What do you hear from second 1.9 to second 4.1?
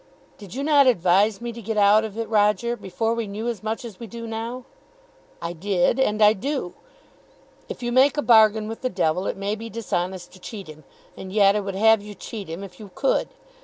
of it, Roger; before we knew as much as we